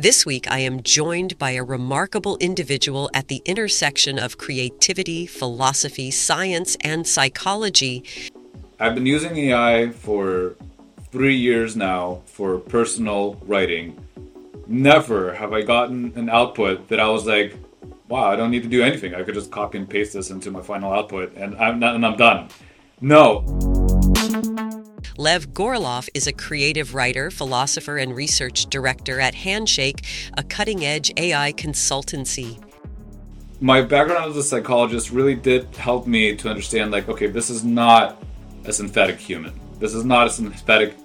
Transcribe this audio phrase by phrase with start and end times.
[0.00, 6.10] This week, I am joined by a remarkable individual at the intersection of creativity, philosophy,
[6.10, 8.04] science, and psychology.
[8.78, 10.56] I've been using AI for
[11.12, 14.02] three years now for personal writing.
[14.66, 17.54] Never have I gotten an output that I was like,
[18.08, 19.14] wow, I don't need to do anything.
[19.14, 22.06] I could just copy and paste this into my final output and I'm, not, and
[22.06, 22.48] I'm done.
[23.02, 23.44] No.
[25.20, 30.02] Lev Gorelov is a creative writer, philosopher, and research director at Handshake,
[30.38, 32.58] a cutting edge AI consultancy.
[33.60, 37.62] My background as a psychologist really did help me to understand like, okay, this is
[37.62, 38.22] not
[38.64, 39.52] a synthetic human.
[39.78, 40.96] This is not a synthetic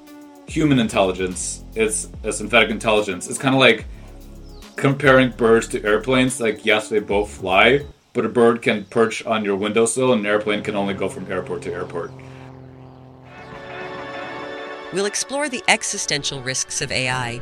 [0.48, 1.66] human intelligence.
[1.76, 3.28] It's a synthetic intelligence.
[3.28, 3.84] It's kind of like
[4.78, 6.40] comparing birds to airplanes.
[6.40, 10.26] Like, yes, they both fly, but a bird can perch on your windowsill and an
[10.26, 12.12] airplane can only go from airport to airport.
[14.96, 17.42] We'll explore the existential risks of AI.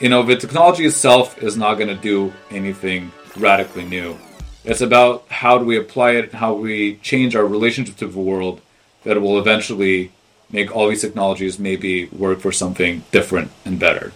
[0.00, 4.16] You know, the technology itself is not going to do anything radically new.
[4.64, 8.62] It's about how do we apply it, how we change our relationship to the world
[9.04, 10.12] that will eventually
[10.50, 14.12] make all these technologies maybe work for something different and better.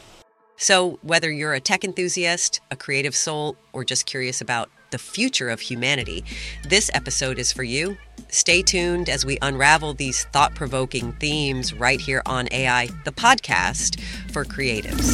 [0.56, 5.50] So, whether you're a tech enthusiast, a creative soul, or just curious about the future
[5.50, 6.24] of humanity,
[6.66, 7.98] this episode is for you.
[8.33, 14.00] Stay tuned as we unravel these thought provoking themes right here on AI, the podcast
[14.33, 15.12] for creatives.